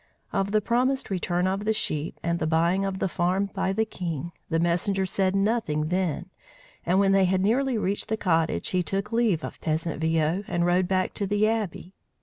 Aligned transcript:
Of 0.33 0.49
the 0.51 0.61
promised 0.61 1.11
return 1.11 1.45
of 1.45 1.63
the 1.63 1.73
sheep, 1.73 2.19
and 2.23 2.39
the 2.39 2.47
buying 2.47 2.85
of 2.85 2.97
the 2.97 3.07
farm 3.07 3.51
by 3.53 3.71
the 3.71 3.85
king, 3.85 4.31
the 4.49 4.59
messenger 4.59 5.05
said 5.05 5.35
nothing 5.35 5.89
then; 5.89 6.31
and 6.87 6.99
when 6.99 7.11
they 7.11 7.25
had 7.25 7.41
nearly 7.41 7.77
reached 7.77 8.07
the 8.07 8.17
cottage, 8.17 8.69
he 8.69 8.81
took 8.81 9.11
leave 9.11 9.43
of 9.43 9.61
peasant 9.61 10.01
Viaud 10.01 10.43
and 10.47 10.65
rode 10.65 10.87
back 10.87 11.13
to 11.13 11.27
the 11.27 11.47
Abbey. 11.47 11.93